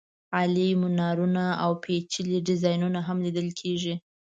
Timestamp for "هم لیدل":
3.07-3.47